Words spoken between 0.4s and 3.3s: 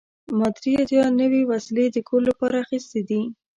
درې اتیا نوې وسیلې د کور لپاره اخیستې دي.